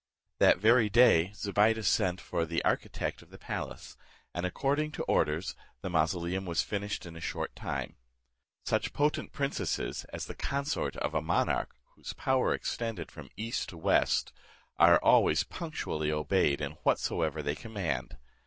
[0.39, 3.97] That very day Zobeide sent for the architect of the palace,
[4.33, 7.97] and, according to orders, the mausoleum was finished in a short time.
[8.65, 13.77] Such potent princesses as the consort of a monarch, whose power extended from east to
[13.77, 14.33] west,
[14.79, 18.17] are always punctually obeyed in whatsoever they command.